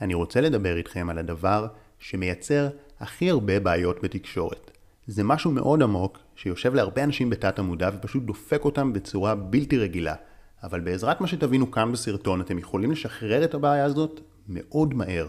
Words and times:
אני 0.00 0.14
רוצה 0.14 0.40
לדבר 0.40 0.76
איתכם 0.76 1.10
על 1.10 1.18
הדבר 1.18 1.66
שמייצר 1.98 2.68
הכי 3.00 3.30
הרבה 3.30 3.60
בעיות 3.60 4.02
בתקשורת. 4.02 4.70
זה 5.06 5.24
משהו 5.24 5.50
מאוד 5.50 5.82
עמוק 5.82 6.18
שיושב 6.36 6.74
להרבה 6.74 7.04
אנשים 7.04 7.30
בתת 7.30 7.58
המודע 7.58 7.90
ופשוט 7.94 8.22
דופק 8.22 8.64
אותם 8.64 8.92
בצורה 8.92 9.34
בלתי 9.34 9.78
רגילה. 9.78 10.14
אבל 10.62 10.80
בעזרת 10.80 11.20
מה 11.20 11.26
שתבינו 11.26 11.70
כאן 11.70 11.92
בסרטון 11.92 12.40
אתם 12.40 12.58
יכולים 12.58 12.90
לשחרר 12.90 13.44
את 13.44 13.54
הבעיה 13.54 13.84
הזאת 13.84 14.20
מאוד 14.48 14.94
מהר. 14.94 15.28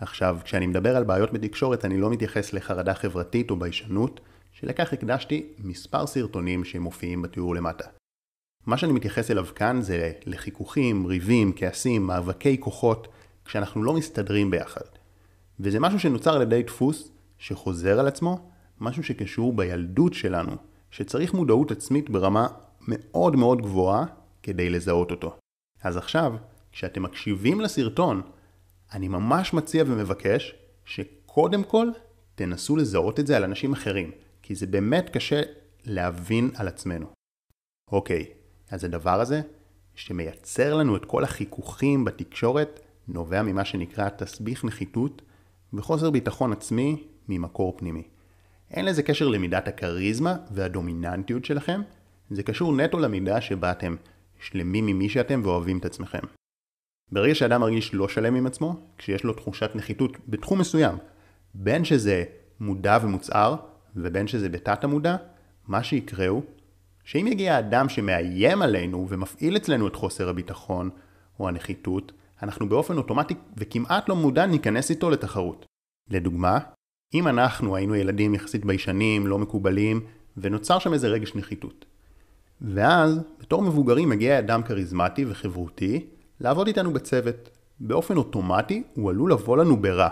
עכשיו, 0.00 0.38
כשאני 0.44 0.66
מדבר 0.66 0.96
על 0.96 1.04
בעיות 1.04 1.32
בתקשורת 1.32 1.84
אני 1.84 1.98
לא 1.98 2.10
מתייחס 2.10 2.52
לחרדה 2.52 2.94
חברתית 2.94 3.50
או 3.50 3.56
ביישנות, 3.56 4.20
שלכך 4.52 4.92
הקדשתי 4.92 5.46
מספר 5.58 6.06
סרטונים 6.06 6.64
שמופיעים 6.64 7.22
בתיאור 7.22 7.54
למטה. 7.54 7.84
מה 8.66 8.76
שאני 8.76 8.92
מתייחס 8.92 9.30
אליו 9.30 9.46
כאן 9.54 9.82
זה 9.82 10.12
לחיכוכים, 10.26 11.06
ריבים, 11.06 11.52
כעסים, 11.56 12.06
מאבקי 12.06 12.60
כוחות, 12.60 13.08
כשאנחנו 13.44 13.82
לא 13.82 13.92
מסתדרים 13.92 14.50
ביחד. 14.50 14.84
וזה 15.60 15.80
משהו 15.80 15.98
שנוצר 15.98 16.36
על 16.36 16.42
ידי 16.42 16.62
דפוס 16.62 17.10
שחוזר 17.38 18.00
על 18.00 18.06
עצמו, 18.06 18.50
משהו 18.80 19.04
שקשור 19.04 19.52
בילדות 19.52 20.14
שלנו, 20.14 20.52
שצריך 20.90 21.34
מודעות 21.34 21.70
עצמית 21.70 22.10
ברמה 22.10 22.46
מאוד 22.88 23.36
מאוד 23.36 23.62
גבוהה 23.62 24.04
כדי 24.42 24.70
לזהות 24.70 25.10
אותו. 25.10 25.36
אז 25.82 25.96
עכשיו, 25.96 26.34
כשאתם 26.72 27.02
מקשיבים 27.02 27.60
לסרטון, 27.60 28.22
אני 28.92 29.08
ממש 29.08 29.54
מציע 29.54 29.84
ומבקש 29.86 30.54
שקודם 30.84 31.64
כל 31.64 31.88
תנסו 32.34 32.76
לזהות 32.76 33.20
את 33.20 33.26
זה 33.26 33.36
על 33.36 33.44
אנשים 33.44 33.72
אחרים, 33.72 34.10
כי 34.42 34.54
זה 34.54 34.66
באמת 34.66 35.10
קשה 35.10 35.42
להבין 35.84 36.50
על 36.54 36.68
עצמנו. 36.68 37.06
אוקיי, 37.92 38.26
אז 38.70 38.84
הדבר 38.84 39.20
הזה, 39.20 39.40
שמייצר 39.94 40.74
לנו 40.74 40.96
את 40.96 41.04
כל 41.04 41.24
החיכוכים 41.24 42.04
בתקשורת, 42.04 42.80
נובע 43.08 43.42
ממה 43.42 43.64
שנקרא 43.64 44.08
תסביך 44.08 44.64
נחיתות 44.64 45.22
וחוסר 45.72 46.10
ביטחון 46.10 46.52
עצמי 46.52 47.04
ממקור 47.28 47.74
פנימי. 47.78 48.02
אין 48.70 48.84
לזה 48.84 49.02
קשר 49.02 49.28
למידת 49.28 49.68
הכריזמה 49.68 50.36
והדומיננטיות 50.50 51.44
שלכם, 51.44 51.82
זה 52.30 52.42
קשור 52.42 52.76
נטו 52.76 52.98
למידה 52.98 53.40
שבה 53.40 53.70
אתם 53.70 53.96
שלמים 54.40 54.86
ממי 54.86 55.08
שאתם 55.08 55.40
ואוהבים 55.44 55.78
את 55.78 55.84
עצמכם. 55.84 56.18
ברגע 57.12 57.34
שאדם 57.34 57.60
מרגיש 57.60 57.94
לא 57.94 58.08
שלם 58.08 58.34
עם 58.34 58.46
עצמו, 58.46 58.76
כשיש 58.98 59.24
לו 59.24 59.32
תחושת 59.32 59.70
נחיתות 59.74 60.16
בתחום 60.28 60.58
מסוים, 60.58 60.96
בין 61.54 61.84
שזה 61.84 62.24
מודע 62.60 62.98
ומוצהר, 63.02 63.56
ובין 63.96 64.26
שזה 64.26 64.48
בתת 64.48 64.84
המודע, 64.84 65.16
מה 65.68 65.82
שיקרה 65.82 66.26
הוא 66.26 66.42
שאם 67.04 67.26
יגיע 67.26 67.58
אדם 67.58 67.88
שמאיים 67.88 68.62
עלינו 68.62 69.06
ומפעיל 69.08 69.56
אצלנו 69.56 69.88
את 69.88 69.96
חוסר 69.96 70.28
הביטחון 70.28 70.90
או 71.40 71.48
הנחיתות, 71.48 72.12
אנחנו 72.42 72.68
באופן 72.68 72.96
אוטומטי 72.96 73.34
וכמעט 73.56 74.08
לא 74.08 74.16
מודע 74.16 74.46
ניכנס 74.46 74.90
איתו 74.90 75.10
לתחרות. 75.10 75.66
לדוגמה, 76.10 76.58
אם 77.14 77.28
אנחנו 77.28 77.76
היינו 77.76 77.94
ילדים 77.94 78.34
יחסית 78.34 78.64
ביישנים, 78.64 79.26
לא 79.26 79.38
מקובלים, 79.38 80.06
ונוצר 80.36 80.78
שם 80.78 80.92
איזה 80.92 81.08
רגש 81.08 81.34
נחיתות. 81.34 81.84
ואז, 82.60 83.20
בתור 83.40 83.62
מבוגרים 83.62 84.08
מגיע 84.08 84.38
אדם 84.38 84.62
כריזמטי 84.62 85.24
וחברותי 85.28 86.06
לעבוד 86.40 86.66
איתנו 86.66 86.92
בצוות. 86.92 87.50
באופן 87.80 88.16
אוטומטי 88.16 88.82
הוא 88.94 89.10
עלול 89.10 89.32
לבוא 89.32 89.56
לנו 89.56 89.76
ברע, 89.76 90.08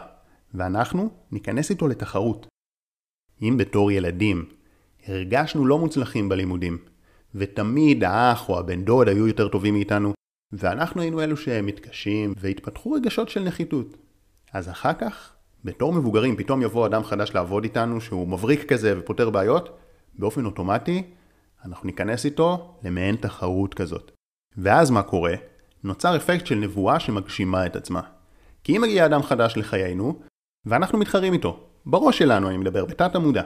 ואנחנו 0.55 1.11
ניכנס 1.33 1.71
איתו 1.71 1.89
לתחרות. 1.89 2.47
אם 3.43 3.57
בתור 3.57 3.93
ילדים 3.93 4.45
הרגשנו 5.07 5.67
לא 5.67 5.79
מוצלחים 5.79 6.29
בלימודים, 6.29 6.79
ותמיד 7.35 8.05
האח 8.05 8.49
או 8.49 8.59
הבן 8.59 8.85
דוד 8.85 9.09
היו 9.09 9.27
יותר 9.27 9.49
טובים 9.49 9.75
מאיתנו, 9.75 10.13
ואנחנו 10.53 11.03
היינו 11.03 11.23
אלו 11.23 11.37
שמתקשים 11.37 12.35
והתפתחו 12.37 12.93
רגשות 12.93 13.29
של 13.29 13.43
נחיתות. 13.43 13.97
אז 14.53 14.69
אחר 14.69 14.93
כך, 14.93 15.33
בתור 15.65 15.93
מבוגרים, 15.93 16.37
פתאום 16.37 16.63
יבוא 16.63 16.87
אדם 16.87 17.05
חדש 17.05 17.31
לעבוד 17.35 17.65
איתנו 17.65 18.01
שהוא 18.01 18.29
מבריק 18.29 18.73
כזה 18.73 18.99
ופותר 18.99 19.31
בעיות, 19.31 19.79
באופן 20.15 20.45
אוטומטי 20.45 21.03
אנחנו 21.65 21.87
ניכנס 21.87 22.25
איתו 22.25 22.75
למעין 22.83 23.17
תחרות 23.17 23.75
כזאת. 23.75 24.13
ואז 24.57 24.91
מה 24.91 25.03
קורה? 25.03 25.35
נוצר 25.85 26.17
אפקט 26.17 26.47
של 26.47 26.55
נבואה 26.55 27.01
שמגשימה 27.01 27.67
את 27.67 27.77
עצמה. 27.77 28.01
כי 28.65 28.77
אם 28.77 28.83
מגיע 28.83 29.07
אדם 29.07 29.23
חדש 29.23 29.57
לחיינו, 29.57 30.21
ואנחנו 30.67 30.99
מתחרים 30.99 31.33
איתו, 31.33 31.67
בראש 31.87 32.19
שלנו 32.19 32.49
אני 32.49 32.57
מדבר, 32.57 32.85
בתת 32.85 33.15
המודע. 33.15 33.43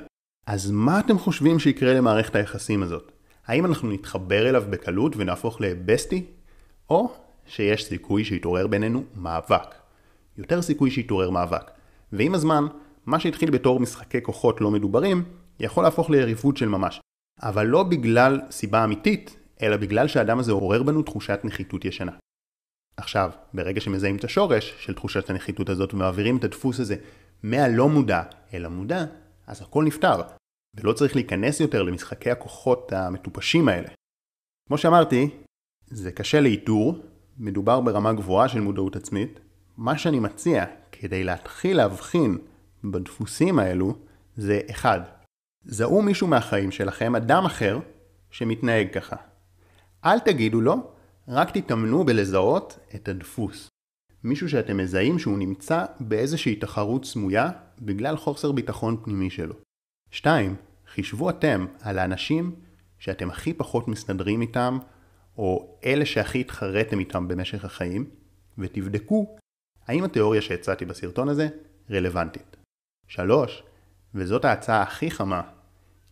אז 0.47 0.71
מה 0.71 1.01
אתם 1.01 1.19
חושבים 1.19 1.59
שיקרה 1.59 1.95
למערכת 1.95 2.35
היחסים 2.35 2.83
הזאת? 2.83 3.13
האם 3.47 3.67
אנחנו 3.67 3.93
נתחבר 3.93 4.49
אליו 4.49 4.65
בקלות 4.71 5.17
ונהפוך 5.17 5.61
לבסטי? 5.61 6.27
או 6.91 7.13
שיש 7.47 7.85
סיכוי 7.85 8.25
שיתעורר 8.25 8.67
בינינו 8.67 9.05
מאבק. 9.17 9.75
יותר 10.37 10.63
סיכוי 10.63 10.91
שיתעורר 10.91 11.31
מאבק. 11.31 11.71
ועם 12.13 12.35
הזמן, 12.35 12.65
מה 13.07 13.21
שהתחיל 13.21 13.51
בתור 13.51 13.81
משחקי 13.81 14.23
כוחות 14.23 14.61
לא 14.61 14.71
מדוברים, 14.71 15.25
יכול 15.61 15.85
להפוך 15.85 16.11
ליריבות 16.11 16.57
של 16.57 16.69
ממש. 16.69 17.01
אבל 17.43 17.67
לא 17.67 17.83
בגלל 17.83 18.41
סיבה 18.51 18.85
אמיתית, 18.85 19.37
אלא 19.63 19.77
בגלל 19.77 20.09
שהאדם 20.09 20.39
הזה 20.39 20.53
עורר 20.53 20.83
בנו 20.83 21.03
תחושת 21.03 21.41
נחיתות 21.45 21.85
ישנה. 21.85 22.13
עכשיו, 22.97 23.31
ברגע 23.55 23.81
שמזהים 23.81 24.17
את 24.17 24.25
השורש 24.25 24.75
של 24.79 24.95
תחושת 24.95 25.31
הנחיתות 25.31 25.69
הזאת 25.69 25.95
ומעבירים 25.95 26.37
את 26.37 26.45
הדפוס 26.45 26.81
הזה 26.81 26.97
מהלא 27.43 27.89
מודע 27.89 28.23
אל 28.55 28.65
המודע, 28.65 29.05
אז 29.47 29.63
הכל 29.63 29.85
נפתר, 29.85 30.23
ולא 30.77 30.93
צריך 30.93 31.17
להיכנס 31.17 31.61
יותר 31.61 31.83
למשחקי 31.83 32.31
הכוחות 32.31 32.93
המטופשים 32.93 33.69
האלה. 33.69 33.89
כמו 34.69 34.79
שאמרתי, 34.79 35.31
זה 35.87 36.13
קשה 36.13 36.41
לאיתור, 36.41 36.99
מדובר 37.39 37.81
ברמה 37.81 38.13
גבוהה 38.13 38.49
של 38.49 38.61
מודעות 38.61 38.97
עצמית. 38.97 39.41
מה 39.77 39.99
שאני 39.99 40.21
מציע 40.21 40.65
כדי 40.93 41.25
להתחיל 41.25 41.77
להבחין 41.77 42.39
בדפוסים 42.85 43.59
האלו 43.59 43.97
זה 44.37 44.61
אחד, 44.71 45.01
זהו 45.65 46.03
מישהו 46.03 46.27
מהחיים 46.27 46.71
שלכם, 46.71 47.17
אדם 47.17 47.45
אחר, 47.45 47.79
שמתנהג 48.31 48.93
ככה. 48.93 49.17
אל 50.05 50.19
תגידו 50.19 50.61
לו, 50.61 50.91
רק 51.29 51.51
תתאמנו 51.51 52.05
בלזהות 52.05 52.79
את 52.95 53.09
הדפוס. 53.09 53.69
מישהו 54.25 54.49
שאתם 54.49 54.77
מזהים 54.77 55.19
שהוא 55.19 55.39
נמצא 55.39 55.85
באיזושהי 56.01 56.57
תחרות 56.57 57.05
סמויה 57.05 57.51
בגלל 57.81 58.17
חוסר 58.17 58.53
ביטחון 58.53 58.97
פנימי 59.05 59.31
שלו. 59.31 59.55
2. 60.11 60.57
חישבו 60.87 61.31
אתם 61.31 61.67
על 61.81 61.99
האנשים 61.99 62.55
שאתם 62.99 63.31
הכי 63.31 63.53
פחות 63.53 63.89
מסתדרים 63.89 64.41
איתם, 64.41 64.79
או 65.39 65.77
אלה 65.85 66.07
שהכי 66.07 66.41
התחרתם 66.41 66.99
איתם 66.99 67.29
במשך 67.29 67.65
החיים, 67.65 68.05
ותבדקו 68.59 69.37
האם 69.87 70.05
התיאוריה 70.05 70.43
שהצעתי 70.43 70.85
בסרטון 70.85 71.29
הזה 71.29 71.49
רלוונטית. 71.91 72.57
3. 73.09 73.63
וזאת 74.15 74.45
ההצעה 74.45 74.83
הכי 74.83 75.11
חמה, 75.11 75.43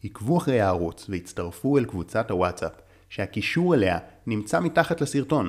עקבו 0.05 0.39
אחרי 0.39 0.61
הערוץ 0.61 1.07
והצטרפו 1.09 1.79
אל 1.79 1.85
קבוצת 1.85 2.31
הוואטסאפ, 2.31 2.73
שהקישור 3.09 3.75
אליה 3.75 3.99
נמצא 4.27 4.61
מתחת 4.61 5.01
לסרטון, 5.01 5.49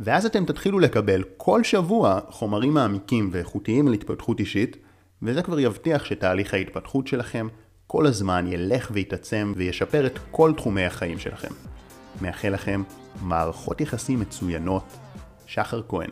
ואז 0.00 0.26
אתם 0.26 0.44
תתחילו 0.44 0.78
לקבל 0.78 1.22
כל 1.36 1.64
שבוע 1.64 2.20
חומרים 2.28 2.74
מעמיקים 2.74 3.28
ואיכותיים 3.32 3.88
על 3.88 3.94
התפתחות 3.94 4.40
אישית, 4.40 4.76
וזה 5.22 5.42
כבר 5.42 5.60
יבטיח 5.60 6.04
שתהליך 6.04 6.54
ההתפתחות 6.54 7.06
שלכם 7.06 7.48
כל 7.86 8.06
הזמן 8.06 8.46
ילך 8.46 8.90
ויתעצם 8.94 9.52
וישפר 9.56 10.06
את 10.06 10.18
כל 10.30 10.52
תחומי 10.56 10.84
החיים 10.84 11.18
שלכם. 11.18 11.71
מאחל 12.20 12.48
לכם 12.48 12.82
מערכות 13.22 13.80
יחסים 13.80 14.20
מצוינות, 14.20 14.84
שחר 15.46 15.82
כהן 15.88 16.10